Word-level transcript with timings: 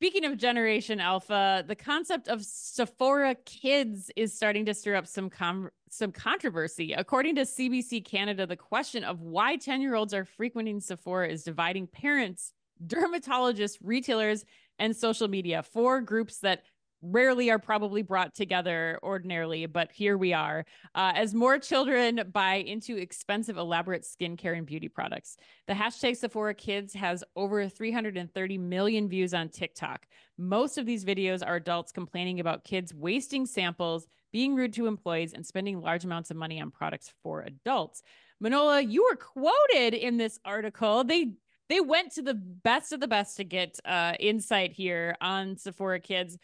Speaking 0.00 0.26
of 0.26 0.36
Generation 0.38 1.00
Alpha, 1.00 1.64
the 1.66 1.74
concept 1.74 2.28
of 2.28 2.44
Sephora 2.44 3.34
Kids 3.44 4.12
is 4.14 4.32
starting 4.32 4.64
to 4.66 4.72
stir 4.72 4.94
up 4.94 5.08
some 5.08 5.28
com- 5.28 5.70
some 5.90 6.12
controversy. 6.12 6.92
According 6.92 7.34
to 7.34 7.40
CBC 7.40 8.04
Canada, 8.04 8.46
the 8.46 8.54
question 8.54 9.02
of 9.02 9.22
why 9.22 9.56
10-year-olds 9.56 10.14
are 10.14 10.24
frequenting 10.24 10.78
Sephora 10.78 11.28
is 11.28 11.42
dividing 11.42 11.88
parents, 11.88 12.52
dermatologists, 12.86 13.78
retailers, 13.82 14.44
and 14.78 14.94
social 14.94 15.26
media, 15.26 15.64
four 15.64 16.00
groups 16.00 16.38
that 16.38 16.62
rarely 17.02 17.50
are 17.50 17.58
probably 17.58 18.02
brought 18.02 18.34
together 18.34 18.98
ordinarily, 19.02 19.66
but 19.66 19.90
here 19.92 20.18
we 20.18 20.32
are. 20.32 20.64
Uh, 20.94 21.12
as 21.14 21.34
more 21.34 21.58
children 21.58 22.22
buy 22.32 22.56
into 22.56 22.96
expensive, 22.96 23.56
elaborate 23.56 24.04
skincare 24.04 24.56
and 24.56 24.66
beauty 24.66 24.88
products, 24.88 25.36
the 25.66 25.74
hashtag 25.74 26.16
Sephora 26.16 26.54
Kids 26.54 26.94
has 26.94 27.22
over 27.36 27.68
330 27.68 28.58
million 28.58 29.08
views 29.08 29.34
on 29.34 29.48
TikTok. 29.48 30.06
Most 30.36 30.78
of 30.78 30.86
these 30.86 31.04
videos 31.04 31.46
are 31.46 31.56
adults 31.56 31.92
complaining 31.92 32.40
about 32.40 32.64
kids 32.64 32.94
wasting 32.94 33.46
samples, 33.46 34.06
being 34.32 34.54
rude 34.54 34.72
to 34.74 34.86
employees, 34.86 35.32
and 35.32 35.44
spending 35.46 35.80
large 35.80 36.04
amounts 36.04 36.30
of 36.30 36.36
money 36.36 36.60
on 36.60 36.70
products 36.70 37.12
for 37.22 37.42
adults. 37.42 38.02
Manola, 38.42 38.80
you 38.88 39.04
were 39.04 39.16
quoted 39.16 39.94
in 39.94 40.16
this 40.16 40.38
article. 40.44 41.04
They 41.04 41.32
they 41.68 41.80
went 41.80 42.12
to 42.12 42.22
the 42.22 42.34
best 42.34 42.92
of 42.92 43.00
the 43.00 43.08
best 43.08 43.36
to 43.36 43.44
get 43.44 43.78
uh, 43.84 44.14
insight 44.18 44.72
here 44.72 45.16
on 45.20 45.56
Sephora 45.56 46.00
Kids. 46.00 46.38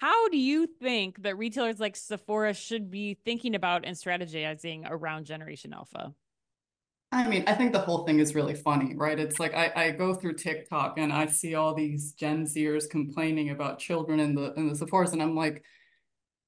How 0.00 0.28
do 0.28 0.38
you 0.38 0.66
think 0.66 1.24
that 1.24 1.36
retailers 1.36 1.78
like 1.78 1.94
Sephora 1.94 2.54
should 2.54 2.90
be 2.90 3.18
thinking 3.22 3.54
about 3.54 3.84
and 3.84 3.94
strategizing 3.94 4.88
around 4.88 5.26
Generation 5.26 5.74
Alpha? 5.74 6.14
I 7.12 7.28
mean, 7.28 7.44
I 7.46 7.52
think 7.52 7.72
the 7.72 7.80
whole 7.80 8.06
thing 8.06 8.18
is 8.18 8.34
really 8.34 8.54
funny, 8.54 8.94
right? 8.96 9.18
It's 9.18 9.38
like 9.38 9.52
I, 9.52 9.70
I 9.76 9.90
go 9.90 10.14
through 10.14 10.34
TikTok 10.34 10.94
and 10.96 11.12
I 11.12 11.26
see 11.26 11.54
all 11.54 11.74
these 11.74 12.12
Gen 12.12 12.46
Zers 12.46 12.88
complaining 12.88 13.50
about 13.50 13.78
children 13.78 14.20
in 14.20 14.34
the 14.34 14.54
in 14.54 14.68
the 14.68 14.74
Sephora's, 14.74 15.12
and 15.12 15.20
I'm 15.20 15.36
like, 15.36 15.62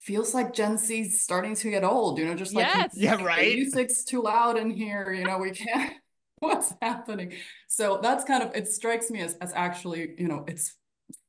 feels 0.01 0.32
like 0.32 0.55
Gen 0.55 0.79
Z's 0.79 1.21
starting 1.21 1.55
to 1.57 1.68
get 1.71 1.84
old, 1.84 2.18
you 2.18 2.24
know, 2.24 2.34
just 2.34 2.55
like 2.55 2.68
yes. 2.68 2.93
yeah, 2.95 3.23
right. 3.23 3.55
music's 3.55 4.02
too 4.02 4.23
loud 4.23 4.57
in 4.57 4.71
here, 4.71 5.12
you 5.12 5.24
know, 5.24 5.37
we 5.37 5.51
can't 5.51 5.93
what's 6.38 6.73
happening. 6.80 7.34
So 7.68 8.01
that's 8.02 8.24
kind 8.24 8.43
of 8.43 8.57
it 8.57 8.66
strikes 8.66 9.10
me 9.10 9.21
as 9.21 9.34
as 9.43 9.52
actually, 9.52 10.15
you 10.16 10.29
know, 10.29 10.46
it's 10.49 10.74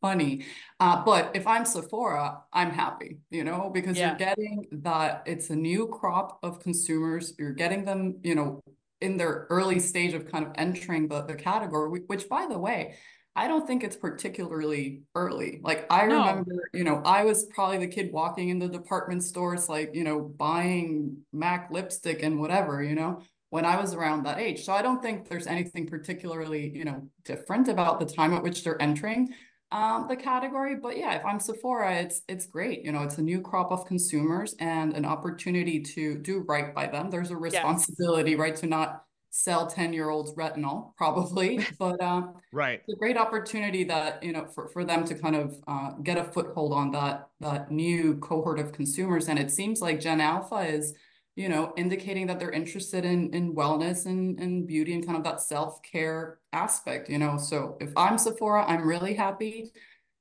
funny. 0.01 0.45
Uh, 0.79 1.03
but 1.03 1.31
if 1.35 1.47
I'm 1.47 1.65
Sephora, 1.65 2.39
I'm 2.51 2.71
happy, 2.71 3.19
you 3.29 3.43
know, 3.43 3.69
because 3.73 3.97
yeah. 3.97 4.09
you're 4.09 4.17
getting 4.17 4.65
that 4.71 5.23
it's 5.25 5.49
a 5.49 5.55
new 5.55 5.87
crop 5.87 6.39
of 6.43 6.59
consumers. 6.59 7.33
You're 7.37 7.53
getting 7.53 7.85
them, 7.85 8.19
you 8.23 8.35
know, 8.35 8.61
in 9.01 9.17
their 9.17 9.47
early 9.49 9.79
stage 9.79 10.13
of 10.13 10.31
kind 10.31 10.45
of 10.45 10.53
entering 10.55 11.07
the, 11.07 11.23
the 11.23 11.35
category, 11.35 12.01
which 12.07 12.29
by 12.29 12.47
the 12.47 12.57
way, 12.57 12.95
I 13.35 13.47
don't 13.47 13.65
think 13.65 13.83
it's 13.83 13.95
particularly 13.95 15.01
early. 15.15 15.59
Like 15.63 15.87
I 15.89 16.05
no. 16.05 16.19
remember, 16.19 16.69
you 16.71 16.83
know, 16.83 17.01
I 17.03 17.25
was 17.25 17.45
probably 17.45 17.79
the 17.79 17.87
kid 17.87 18.13
walking 18.13 18.49
in 18.49 18.59
the 18.59 18.67
department 18.69 19.23
stores, 19.23 19.67
like, 19.67 19.95
you 19.95 20.03
know, 20.03 20.19
buying 20.19 21.17
MAC 21.33 21.69
lipstick 21.71 22.21
and 22.21 22.39
whatever, 22.39 22.83
you 22.83 22.95
know, 22.95 23.21
when 23.49 23.65
I 23.65 23.79
was 23.79 23.93
around 23.93 24.23
that 24.23 24.39
age. 24.39 24.63
So 24.63 24.73
I 24.73 24.81
don't 24.81 25.01
think 25.01 25.27
there's 25.27 25.47
anything 25.47 25.87
particularly, 25.87 26.71
you 26.75 26.85
know, 26.85 27.09
different 27.25 27.67
about 27.67 27.99
the 27.99 28.05
time 28.05 28.33
at 28.33 28.43
which 28.43 28.63
they're 28.63 28.81
entering 28.81 29.33
um, 29.73 30.07
the 30.07 30.15
category. 30.15 30.75
But 30.75 30.97
yeah, 30.97 31.15
if 31.15 31.25
I'm 31.25 31.39
Sephora, 31.39 31.95
it's 31.95 32.21
it's 32.29 32.45
great. 32.45 32.85
You 32.85 32.91
know, 32.91 33.01
it's 33.01 33.17
a 33.17 33.21
new 33.21 33.41
crop 33.41 33.71
of 33.71 33.85
consumers 33.85 34.55
and 34.59 34.95
an 34.95 35.03
opportunity 35.03 35.81
to 35.81 36.15
do 36.19 36.45
right 36.47 36.73
by 36.73 36.87
them. 36.87 37.09
There's 37.09 37.31
a 37.31 37.35
responsibility, 37.35 38.31
yes. 38.31 38.39
right, 38.39 38.55
to 38.57 38.67
not 38.67 39.03
sell 39.35 39.65
10 39.65 39.93
year 39.93 40.11
olds 40.11 40.31
retinol 40.35 40.93
probably 40.95 41.65
but 41.79 41.99
uh, 41.99 42.21
right 42.51 42.81
it's 42.87 42.93
a 42.93 42.99
great 42.99 43.17
opportunity 43.17 43.83
that 43.83 44.21
you 44.21 44.31
know 44.31 44.45
for, 44.45 44.67
for 44.67 44.85
them 44.85 45.03
to 45.03 45.15
kind 45.15 45.35
of 45.35 45.55
uh, 45.67 45.89
get 46.03 46.19
a 46.19 46.23
foothold 46.23 46.71
on 46.71 46.91
that 46.91 47.29
that 47.39 47.71
new 47.71 48.15
cohort 48.17 48.59
of 48.59 48.71
consumers 48.71 49.29
and 49.29 49.39
it 49.39 49.49
seems 49.49 49.81
like 49.81 49.99
gen 49.99 50.21
alpha 50.21 50.57
is 50.57 50.93
you 51.35 51.49
know, 51.49 51.73
indicating 51.77 52.27
that 52.27 52.39
they're 52.39 52.51
interested 52.51 53.05
in 53.05 53.33
in 53.33 53.55
wellness 53.55 54.05
and, 54.05 54.39
and 54.39 54.67
beauty 54.67 54.93
and 54.93 55.05
kind 55.05 55.17
of 55.17 55.23
that 55.23 55.41
self-care 55.41 56.39
aspect, 56.51 57.09
you 57.09 57.17
know. 57.17 57.37
So 57.37 57.77
if 57.81 57.91
I'm 57.95 58.17
Sephora, 58.17 58.65
I'm 58.65 58.87
really 58.87 59.13
happy. 59.13 59.71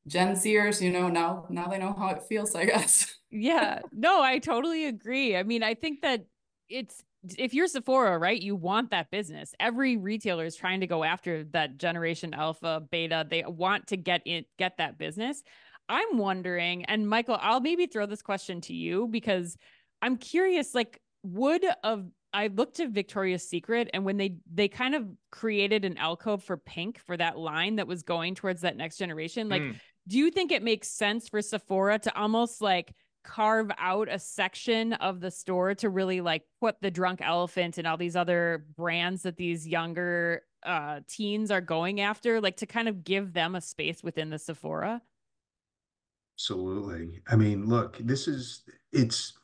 Gen 0.09 0.35
Zers, 0.35 0.81
you 0.81 0.91
know, 0.91 1.09
now 1.09 1.47
now 1.51 1.69
they 1.69 1.79
know 1.79 1.95
how 1.97 2.09
it 2.09 2.23
feels, 2.29 2.55
I 2.55 2.65
guess. 2.73 3.15
yeah. 3.31 3.81
No, 3.93 4.23
I 4.23 4.39
totally 4.39 4.87
agree. 4.87 5.37
I 5.37 5.43
mean, 5.43 5.63
I 5.63 5.75
think 5.75 6.03
that 6.03 6.25
it's 6.69 7.03
if 7.39 7.55
you're 7.55 7.69
Sephora, 7.69 8.19
right, 8.19 8.41
you 8.41 8.57
want 8.57 8.91
that 8.91 9.11
business. 9.11 9.55
Every 9.61 9.97
retailer 9.97 10.45
is 10.45 10.57
trying 10.57 10.81
to 10.81 10.87
go 10.87 11.05
after 11.05 11.45
that 11.53 11.79
generation 11.79 12.35
alpha, 12.35 12.83
beta. 12.91 13.27
They 13.29 13.45
want 13.47 13.89
to 13.89 13.97
get 13.97 14.23
in 14.25 14.45
get 14.59 14.79
that 14.79 14.99
business. 14.99 15.43
I'm 15.89 16.17
wondering, 16.17 16.85
and 16.87 17.09
Michael, 17.09 17.39
I'll 17.41 17.61
maybe 17.61 17.87
throw 17.87 18.07
this 18.07 18.23
question 18.23 18.61
to 18.63 18.73
you 18.73 19.09
because 19.09 19.57
I'm 20.01 20.17
curious, 20.17 20.75
like, 20.75 21.01
would 21.23 21.65
of 21.83 22.07
I 22.33 22.47
looked 22.47 22.77
to 22.77 22.89
Victoria's 22.89 23.47
Secret 23.47 23.91
and 23.93 24.05
when 24.05 24.17
they 24.17 24.37
they 24.53 24.69
kind 24.69 24.95
of 24.95 25.07
created 25.31 25.85
an 25.85 25.99
alcove 25.99 26.43
for 26.43 26.57
pink 26.57 26.99
for 26.99 27.17
that 27.17 27.39
line 27.39 27.77
that 27.77 27.87
was 27.87 28.03
going 28.03 28.35
towards 28.35 28.63
that 28.63 28.77
next 28.77 28.97
generation. 28.97 29.49
Like, 29.49 29.63
mm. 29.63 29.79
do 30.09 30.19
you 30.19 30.31
think 30.31 30.51
it 30.51 30.63
makes 30.63 30.89
sense 30.89 31.29
for 31.29 31.43
Sephora 31.43 31.99
to 32.01 32.17
almost 32.19 32.63
like 32.63 32.95
carve 33.25 33.71
out 33.79 34.09
a 34.11 34.19
section 34.19 34.95
of 34.95 35.21
the 35.21 35.31
store 35.31 35.75
to 35.77 35.89
really 35.89 36.21
like 36.21 36.43
put 36.61 36.81
the 36.81 36.91
drunk 36.91 37.21
elephant 37.23 37.79
and 37.79 37.87
all 37.87 37.97
these 37.97 38.17
other 38.17 38.67
brands 38.77 39.23
that 39.23 39.37
these 39.37 39.67
younger 39.69 40.43
uh 40.65 41.01
teens 41.09 41.51
are 41.51 41.61
going 41.61 42.01
after, 42.01 42.41
like 42.41 42.57
to 42.57 42.67
kind 42.67 42.89
of 42.89 43.05
give 43.05 43.35
them 43.35 43.55
a 43.55 43.61
space 43.61 44.03
within 44.03 44.31
the 44.31 44.39
Sephora? 44.39 45.03
Absolutely. 46.37 47.21
I 47.29 47.37
mean, 47.37 47.67
look, 47.67 47.99
this 47.99 48.27
is 48.27 48.63
it's 48.91 49.35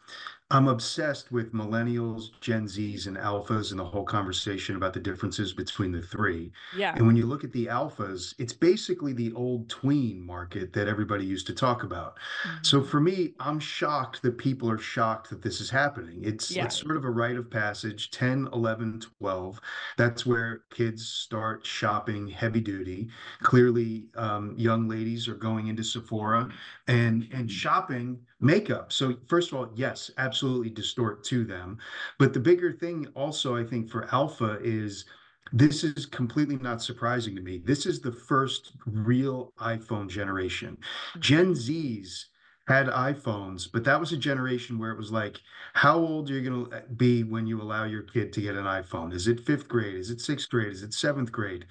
I'm 0.51 0.69
obsessed 0.69 1.31
with 1.31 1.53
millennials, 1.53 2.31
Gen 2.41 2.67
Zs, 2.67 3.07
and 3.07 3.19
alphas 3.19 3.71
and 3.71 3.79
the 3.79 3.85
whole 3.85 4.05
conversation 4.05 4.77
about 4.77 4.95
the 4.95 5.01
differences 5.01 5.53
between 5.53 5.93
the 5.93 6.01
three. 6.01 6.51
Yeah. 6.75 6.95
And 6.97 7.07
when 7.07 7.17
you 7.17 7.27
look 7.27 7.45
at 7.45 7.53
the 7.53 7.67
alphas, 7.67 8.35
it's 8.39 8.55
basically 8.55 9.13
the 9.13 9.31
old 9.35 9.69
tween 9.69 10.25
market 10.25 10.73
that 10.73 10.89
everybody 10.89 11.27
used 11.27 11.47
to 11.49 11.55
talk 11.55 11.83
about. 11.83 12.17
Mm-hmm. 12.47 12.57
So 12.63 12.83
for 12.83 12.99
me, 12.99 13.35
I'm 13.39 13.61
shocked 13.61 14.23
that 14.23 14.39
people 14.39 14.71
are 14.71 14.79
shocked 14.79 15.29
that 15.29 15.43
this 15.43 15.61
is 15.61 15.69
happening. 15.69 16.21
It's, 16.23 16.51
yeah. 16.51 16.65
it's 16.65 16.81
sort 16.81 16.97
of 16.97 17.05
a 17.05 17.11
rite 17.11 17.37
of 17.37 17.51
passage 17.51 18.11
10, 18.11 18.49
11, 18.55 19.03
12. 19.21 19.61
That's 19.99 20.25
where 20.25 20.63
kids 20.71 21.07
start 21.07 21.67
shopping 21.67 22.27
heavy 22.27 22.61
duty. 22.63 23.09
Clearly, 23.43 24.07
um, 24.17 24.55
young 24.57 24.89
ladies 24.89 25.29
are 25.29 25.35
going 25.35 25.67
into 25.67 25.85
Sephora 25.85 26.49
and, 26.87 27.29
and 27.35 27.51
shopping 27.51 28.19
makeup. 28.41 28.93
So, 28.93 29.17
first 29.27 29.53
of 29.53 29.59
all, 29.59 29.69
yes, 29.75 30.11
absolutely 30.17 30.38
absolutely 30.39 30.71
distort 30.71 31.25
to 31.25 31.45
them. 31.45 31.79
But 32.17 32.33
the 32.33 32.39
bigger 32.39 32.73
thing 32.73 33.09
also, 33.17 33.57
I 33.57 33.65
think, 33.65 33.91
for 33.91 34.09
Alpha 34.15 34.59
is 34.63 35.05
this 35.53 35.83
is 35.83 36.07
completely 36.07 36.57
not 36.57 36.81
surprising 36.81 37.35
to 37.35 37.43
me. 37.43 37.59
This 37.65 37.87
is 37.87 38.01
the 38.01 38.13
first 38.13 38.73
real 38.87 39.53
iPhone 39.59 40.09
generation. 40.09 40.77
Mm-hmm. 40.77 41.21
Gen 41.21 41.55
Zs 41.55 42.27
had 42.69 42.87
iPhones, 42.89 43.67
but 43.73 43.83
that 43.85 43.99
was 43.99 44.13
a 44.13 44.17
generation 44.17 44.79
where 44.79 44.91
it 44.91 44.99
was 44.99 45.11
like, 45.11 45.41
how 45.73 45.99
old 45.99 46.31
are 46.31 46.35
you 46.35 46.51
going 46.51 46.67
to 46.67 46.77
uh, 46.77 46.81
be 46.97 47.23
when 47.25 47.47
you 47.47 47.63
allow 47.63 47.85
your 47.85 48.03
kid 48.03 48.31
to 48.35 48.43
get 48.43 48.57
an 48.57 48.65
iPhone? 48.65 49.15
Is 49.15 49.27
it 49.27 49.41
fifth 49.41 49.69
grade? 49.69 49.95
Is 49.95 50.11
it 50.11 50.21
sixth 50.21 50.51
grade? 50.51 50.73
Is 50.73 50.83
it 50.83 50.93
seventh 50.93 51.33
grade? 51.33 51.65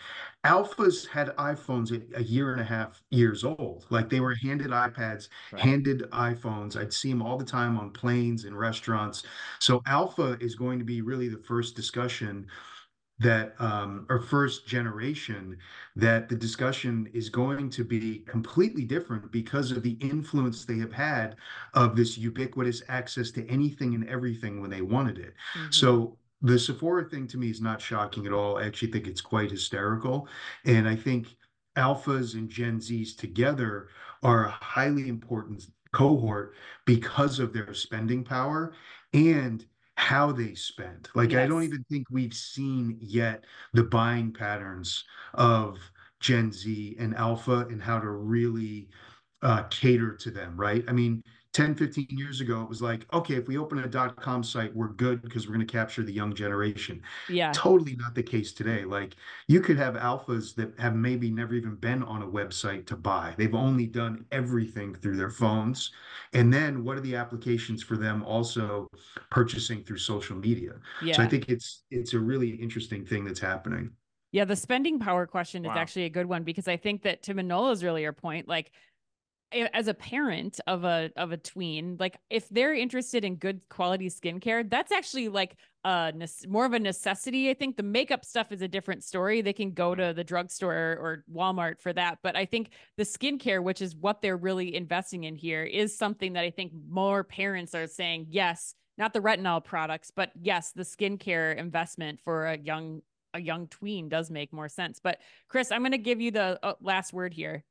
Alphas 0.44 1.08
had 1.08 1.35
iPhones 1.35 1.91
a 2.16 2.24
year 2.24 2.52
and 2.52 2.62
a 2.62 2.63
half 2.63 3.03
years 3.12 3.44
old. 3.44 3.85
Like 3.91 4.09
they 4.09 4.22
were 4.22 4.34
handed 4.41 4.72
iPads, 4.72 5.30
right. 5.52 5.62
handed 5.62 6.09
iPhones. 6.12 6.75
I'd 6.75 6.94
see 6.94 7.09
them 7.09 7.22
all 7.22 7.38
the 7.38 7.46
time 7.46 7.78
on 7.78 7.91
planes 7.91 8.46
and 8.46 8.58
restaurants. 8.58 9.24
So 9.59 9.84
Alpha 9.85 10.35
is 10.41 10.56
going 10.56 10.79
to 10.79 10.85
be 10.85 11.02
really 11.02 11.28
the 11.28 11.38
first 11.38 11.75
discussion 11.75 12.47
that 13.19 13.55
um, 13.59 14.05
or 14.09 14.19
first 14.19 14.67
generation 14.67 15.57
that 15.95 16.29
the 16.29 16.35
discussion 16.35 17.09
is 17.13 17.29
going 17.29 17.69
to 17.72 17.83
be 17.83 18.19
completely 18.19 18.83
different 18.83 19.31
because 19.31 19.72
of 19.72 19.81
the 19.81 19.97
influence 20.02 20.66
they 20.66 20.78
have 20.78 20.93
had 20.93 21.35
of 21.73 21.96
this 21.96 22.17
ubiquitous 22.17 22.84
access 22.90 23.31
to 23.31 23.47
anything 23.47 23.96
and 23.96 24.08
everything 24.08 24.61
when 24.61 24.69
they 24.69 24.81
wanted 24.81 25.17
it. 25.17 25.34
Mm-hmm. 25.58 25.72
so 25.72 26.17
the 26.43 26.59
sephora 26.59 27.03
thing 27.09 27.25
to 27.28 27.37
me 27.37 27.49
is 27.49 27.61
not 27.61 27.81
shocking 27.81 28.28
at 28.28 28.34
all. 28.34 28.58
I 28.58 28.66
actually 28.66 28.91
think 28.91 29.08
it's 29.08 29.22
quite 29.22 29.49
hysterical. 29.49 30.28
And 30.66 30.87
i 30.87 30.96
think 30.96 31.35
alphas 31.75 32.34
and 32.35 32.49
gen 32.49 32.79
z's 32.79 33.16
together 33.16 33.90
are 34.23 34.46
a 34.46 34.52
highly 34.52 35.08
important 35.08 35.66
cohort 35.91 36.53
because 36.85 37.40
of 37.40 37.53
their 37.53 37.73
spending 37.73 38.23
power. 38.23 38.73
And 39.13 39.66
how 39.97 40.32
they 40.32 40.53
spend. 40.53 41.09
Like 41.16 41.32
yes. 41.32 41.44
I 41.44 41.47
don't 41.47 41.64
even 41.64 41.84
think 41.90 42.08
we've 42.11 42.34
seen 42.34 42.97
yet 43.02 43.44
the 43.73 43.84
buying 43.84 44.32
patterns 44.32 45.03
of 45.34 45.79
Gen 46.20 46.52
Z 46.52 46.96
and 46.99 47.16
Alpha 47.16 47.67
and 47.70 47.82
how 47.82 47.99
to 47.99 48.09
really 48.09 48.90
uh, 49.41 49.64
cater 49.64 50.16
to 50.16 50.32
them, 50.32 50.55
right? 50.55 50.84
I 50.88 50.91
mean, 50.91 51.23
10, 51.58 51.74
15 51.74 52.06
years 52.12 52.40
ago, 52.40 52.62
it 52.62 52.70
was 52.70 52.84
like, 52.84 53.12
okay, 53.12 53.34
if 53.34 53.48
we 53.48 53.58
open 53.58 53.80
a 53.80 53.88
dot 53.88 54.16
com 54.16 54.44
site, 54.44 54.76
we're 54.76 54.90
good 54.90 55.24
because 55.24 55.48
we're 55.48 55.56
going 55.56 55.66
to 55.66 55.74
capture 55.74 56.04
the 56.04 56.14
young 56.14 56.36
generation. 56.36 57.02
Yeah. 57.28 57.52
Totally 57.52 57.96
not 57.96 58.14
the 58.14 58.22
case 58.22 58.52
today. 58.52 58.86
Like 58.86 59.16
you 59.48 59.59
could 59.59 59.76
have 59.78 59.96
alphas 59.96 60.54
that 60.54 60.80
have 60.80 60.96
maybe 60.96 61.32
never 61.32 61.56
even 61.56 61.74
been 61.74 62.04
on 62.04 62.22
a 62.22 62.28
website 62.28 62.86
to 62.86 62.96
buy. 62.96 63.34
They've 63.40 63.56
only 63.56 63.88
done 63.88 64.26
everything 64.32 64.94
through 64.94 65.18
their 65.18 65.32
phones. 65.32 65.94
And 66.34 66.54
then 66.54 66.84
what 66.84 66.96
are 66.96 67.02
the 67.02 67.16
applications 67.16 67.82
for 67.82 67.98
them 67.98 68.22
also 68.22 68.88
purchasing 69.32 69.84
through 69.84 69.98
social 69.98 70.36
media? 70.36 70.74
Yeah. 71.02 71.16
So 71.16 71.24
I 71.24 71.28
think 71.28 71.50
it's 71.50 71.86
it's 71.90 72.14
a 72.14 72.20
really 72.20 72.50
interesting 72.50 73.04
thing 73.04 73.26
that's 73.26 73.40
happening. 73.40 73.90
Yeah, 74.32 74.46
the 74.46 74.56
spending 74.56 75.00
power 75.00 75.26
question 75.26 75.64
wow. 75.64 75.72
is 75.72 75.78
actually 75.78 76.06
a 76.06 76.09
good 76.09 76.28
one 76.28 76.44
because 76.44 76.68
I 76.68 76.78
think 76.78 77.02
that 77.02 77.24
to 77.24 77.34
Manola's 77.34 77.84
earlier 77.84 78.14
point, 78.14 78.48
like 78.48 78.72
as 79.52 79.88
a 79.88 79.94
parent 79.94 80.59
of 80.67 80.84
a 80.84 81.09
of 81.16 81.32
a 81.32 81.38
tween 81.38 81.96
like 81.99 82.17
if 82.29 82.49
they're 82.49 82.73
interested 82.73 83.23
in 83.23 83.35
good 83.35 83.61
quality 83.70 84.09
skincare 84.09 84.70
that's 84.70 84.91
actually 84.91 85.29
like 85.29 85.55
a 85.85 86.14
more 86.47 86.66
of 86.66 86.73
a 86.73 86.79
necessity 86.79 87.49
i 87.49 87.53
think. 87.53 87.78
The 87.78 87.84
makeup 87.84 88.26
stuff 88.26 88.52
is 88.52 88.61
a 88.61 88.67
different 88.67 89.03
story. 89.03 89.41
They 89.41 89.53
can 89.53 89.72
go 89.72 89.96
to 89.96 90.14
the 90.14 90.23
drugstore 90.23 90.73
or 90.73 91.23
walmart 91.34 91.79
for 91.79 91.94
that. 91.94 92.20
But 92.22 92.35
i 92.35 92.46
think 92.46 92.72
the 92.97 93.03
skincare 93.03 93.64
which 93.64 93.82
is 93.82 93.96
what 93.96 94.22
they're 94.22 94.38
really 94.38 94.76
investing 94.76 95.23
in 95.23 95.35
here 95.35 95.64
is 95.64 95.97
something 95.97 96.34
that 96.34 96.44
i 96.44 96.49
think 96.49 96.73
more 96.90 97.23
parents 97.23 97.73
are 97.73 97.88
saying 97.88 98.28
yes 98.29 98.76
not 98.97 99.14
the 99.14 99.20
retinol 99.20 99.64
products 99.64 100.11
but 100.14 100.32
yes 100.41 100.72
the 100.72 100.84
skincare 100.84 101.55
investment 101.55 102.20
for 102.23 102.47
a 102.47 102.58
young 102.58 103.02
a 103.34 103.40
young 103.40 103.67
tween 103.67 104.09
does 104.09 104.32
make 104.32 104.52
more 104.52 104.70
sense. 104.70 104.99
But 105.02 105.20
chris 105.47 105.72
i'm 105.72 105.82
going 105.82 105.91
to 105.91 105.97
give 105.97 106.20
you 106.20 106.32
the 106.32 106.59
uh, 106.64 106.73
last 106.82 107.14
word 107.14 107.34
here 107.34 107.64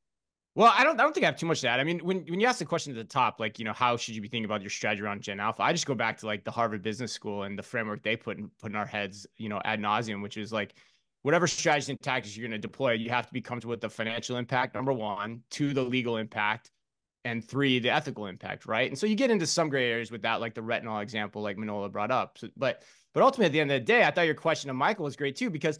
well, 0.56 0.72
I 0.74 0.84
don't. 0.84 0.98
I 0.98 1.02
don't 1.02 1.12
think 1.12 1.24
I 1.24 1.26
have 1.26 1.36
too 1.36 1.44
much 1.44 1.60
to 1.60 1.68
add. 1.68 1.80
I 1.80 1.84
mean, 1.84 1.98
when 1.98 2.24
when 2.28 2.40
you 2.40 2.46
ask 2.46 2.58
the 2.58 2.64
question 2.64 2.90
at 2.90 2.96
the 2.96 3.04
top, 3.04 3.38
like 3.38 3.58
you 3.58 3.64
know, 3.66 3.74
how 3.74 3.98
should 3.98 4.16
you 4.16 4.22
be 4.22 4.28
thinking 4.28 4.46
about 4.46 4.62
your 4.62 4.70
strategy 4.70 5.02
around 5.02 5.20
Gen 5.20 5.38
Alpha? 5.38 5.62
I 5.62 5.70
just 5.70 5.84
go 5.84 5.94
back 5.94 6.16
to 6.20 6.26
like 6.26 6.44
the 6.44 6.50
Harvard 6.50 6.82
Business 6.82 7.12
School 7.12 7.42
and 7.42 7.58
the 7.58 7.62
framework 7.62 8.02
they 8.02 8.16
put 8.16 8.38
in 8.38 8.50
put 8.58 8.70
in 8.70 8.76
our 8.76 8.86
heads, 8.86 9.26
you 9.36 9.50
know, 9.50 9.60
ad 9.66 9.80
nauseum, 9.80 10.22
which 10.22 10.38
is 10.38 10.54
like 10.54 10.74
whatever 11.20 11.46
strategy 11.46 11.92
and 11.92 12.00
tactics 12.00 12.34
you're 12.34 12.48
going 12.48 12.58
to 12.58 12.68
deploy, 12.68 12.92
you 12.92 13.10
have 13.10 13.26
to 13.26 13.32
be 13.34 13.42
comfortable 13.42 13.70
with 13.72 13.82
the 13.82 13.90
financial 13.90 14.38
impact. 14.38 14.74
Number 14.74 14.94
one, 14.94 15.42
two, 15.50 15.74
the 15.74 15.82
legal 15.82 16.16
impact, 16.16 16.70
and 17.26 17.44
three, 17.44 17.78
the 17.78 17.90
ethical 17.90 18.26
impact. 18.26 18.64
Right. 18.64 18.88
And 18.88 18.98
so 18.98 19.06
you 19.06 19.14
get 19.14 19.30
into 19.30 19.46
some 19.46 19.68
gray 19.68 19.90
areas 19.90 20.10
with 20.10 20.22
that, 20.22 20.40
like 20.40 20.54
the 20.54 20.62
retinol 20.62 21.02
example, 21.02 21.42
like 21.42 21.58
Manola 21.58 21.92
brought 21.92 22.10
up. 22.10 22.38
So, 22.38 22.48
but 22.56 22.82
but 23.12 23.22
ultimately, 23.22 23.46
at 23.46 23.52
the 23.52 23.60
end 23.60 23.72
of 23.72 23.80
the 23.80 23.84
day, 23.84 24.04
I 24.04 24.10
thought 24.10 24.24
your 24.24 24.34
question 24.34 24.68
to 24.68 24.74
Michael 24.74 25.04
was 25.04 25.16
great 25.16 25.36
too 25.36 25.50
because 25.50 25.78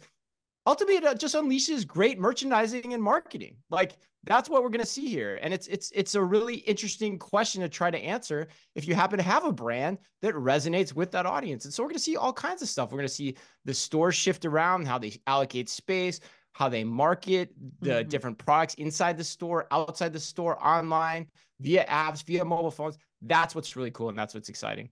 ultimately 0.67 0.95
it 0.97 1.19
just 1.19 1.33
unleashes 1.33 1.87
great 1.87 2.19
merchandising 2.19 2.93
and 2.93 3.01
marketing. 3.01 3.55
Like 3.71 3.97
that's 4.25 4.49
what 4.49 4.61
we're 4.61 4.69
going 4.69 4.81
to 4.81 4.85
see 4.85 5.07
here. 5.07 5.39
And 5.41 5.53
it's 5.53 5.67
it's 5.67 5.91
it's 5.95 6.15
a 6.15 6.21
really 6.21 6.55
interesting 6.55 7.17
question 7.17 7.61
to 7.61 7.69
try 7.69 7.89
to 7.89 7.97
answer 7.97 8.47
if 8.75 8.85
you 8.85 8.93
happen 8.93 9.17
to 9.17 9.23
have 9.23 9.45
a 9.45 9.51
brand 9.51 9.97
that 10.21 10.35
resonates 10.35 10.93
with 10.93 11.09
that 11.11 11.25
audience. 11.25 11.63
And 11.63 11.73
so 11.73 11.81
we're 11.81 11.89
going 11.89 11.97
to 11.97 12.03
see 12.03 12.17
all 12.17 12.33
kinds 12.33 12.61
of 12.61 12.67
stuff. 12.67 12.91
We're 12.91 12.97
going 12.97 13.07
to 13.07 13.13
see 13.13 13.35
the 13.63 13.73
stores 13.73 14.15
shift 14.15 14.43
around, 14.45 14.85
how 14.85 14.97
they 14.97 15.13
allocate 15.25 15.69
space, 15.69 16.19
how 16.51 16.67
they 16.67 16.83
market 16.83 17.53
the 17.79 17.89
mm-hmm. 17.89 18.09
different 18.09 18.37
products 18.37 18.73
inside 18.75 19.17
the 19.17 19.23
store, 19.23 19.67
outside 19.71 20.11
the 20.11 20.19
store, 20.19 20.61
online, 20.61 21.27
via 21.61 21.85
apps, 21.85 22.25
via 22.25 22.43
mobile 22.43 22.71
phones. 22.71 22.97
That's 23.21 23.55
what's 23.55 23.77
really 23.77 23.91
cool 23.91 24.09
and 24.09 24.19
that's 24.19 24.33
what's 24.33 24.49
exciting. 24.49 24.89